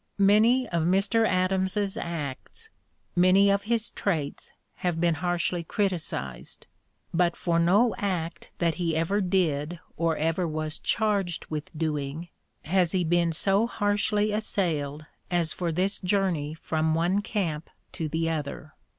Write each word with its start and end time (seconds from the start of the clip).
Many 0.17 0.67
of 0.67 0.81
Mr. 0.81 1.27
Adams's 1.27 1.95
acts, 1.95 2.71
many 3.15 3.51
of 3.51 3.61
his 3.65 3.91
traits, 3.91 4.51
have 4.77 4.99
been 4.99 5.13
harshly 5.13 5.63
criticised, 5.63 6.65
but 7.13 7.35
for 7.35 7.59
no 7.59 7.93
act 7.99 8.49
that 8.57 8.73
he 8.81 8.95
ever 8.95 9.21
did 9.21 9.79
or 9.97 10.17
ever 10.17 10.47
was 10.47 10.79
charged 10.79 11.45
with 11.51 11.69
doing 11.77 12.29
has 12.63 12.93
he 12.93 13.03
been 13.03 13.31
so 13.31 13.67
harshly 13.67 14.31
assailed 14.31 15.05
as 15.29 15.53
for 15.53 15.71
this 15.71 15.99
(p. 15.99 16.07
058) 16.07 16.09
journey 16.09 16.53
from 16.55 16.95
one 16.95 17.21
camp 17.21 17.69
to 17.93 18.09
the 18.09 18.27
other. 18.27 18.73